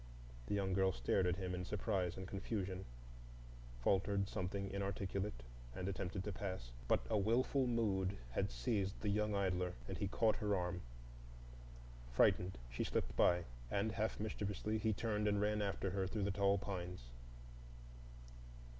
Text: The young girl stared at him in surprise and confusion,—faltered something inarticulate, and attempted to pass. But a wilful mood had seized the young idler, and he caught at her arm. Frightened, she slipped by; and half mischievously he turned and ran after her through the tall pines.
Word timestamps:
The 0.47 0.55
young 0.55 0.73
girl 0.73 0.91
stared 0.91 1.27
at 1.27 1.35
him 1.35 1.53
in 1.53 1.63
surprise 1.63 2.17
and 2.17 2.27
confusion,—faltered 2.27 4.27
something 4.27 4.71
inarticulate, 4.71 5.43
and 5.75 5.87
attempted 5.87 6.23
to 6.23 6.31
pass. 6.31 6.71
But 6.87 7.05
a 7.07 7.19
wilful 7.19 7.67
mood 7.67 8.17
had 8.31 8.49
seized 8.49 8.99
the 9.01 9.09
young 9.09 9.35
idler, 9.35 9.75
and 9.87 9.99
he 9.99 10.07
caught 10.07 10.37
at 10.37 10.41
her 10.41 10.55
arm. 10.55 10.81
Frightened, 12.11 12.57
she 12.67 12.83
slipped 12.83 13.15
by; 13.15 13.43
and 13.69 13.91
half 13.91 14.19
mischievously 14.19 14.79
he 14.79 14.91
turned 14.91 15.27
and 15.27 15.39
ran 15.39 15.61
after 15.61 15.91
her 15.91 16.07
through 16.07 16.23
the 16.23 16.31
tall 16.31 16.57
pines. 16.57 17.11